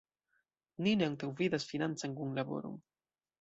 [0.87, 2.81] Ni ne antaŭvidas financan kunlaboron.